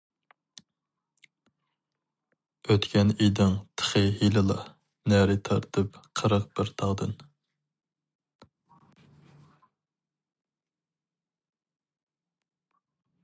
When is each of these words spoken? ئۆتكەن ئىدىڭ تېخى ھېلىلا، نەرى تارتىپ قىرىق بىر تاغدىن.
ئۆتكەن 2.75 3.11
ئىدىڭ 3.25 3.53
تېخى 3.81 4.01
ھېلىلا، 4.21 4.55
نەرى 5.13 5.37
تارتىپ 5.49 5.99
قىرىق 6.21 6.47
بىر 6.59 6.73
تاغدىن. 6.83 7.13